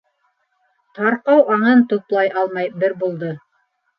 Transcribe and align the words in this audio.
Тарҡау 0.99 1.43
аңын 1.57 1.83
туплай 1.93 2.31
алмай 2.43 2.71
бер 2.85 2.95
булды. 3.05 3.33